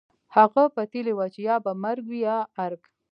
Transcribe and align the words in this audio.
هغه 0.35 0.63
پتېيلې 0.75 1.13
وه 1.17 1.25
چې 1.33 1.39
يا 1.49 1.55
به 1.65 1.71
مرګ 1.83 2.03
وي 2.07 2.19
يا 2.27 2.37
ارګ. 2.65 2.81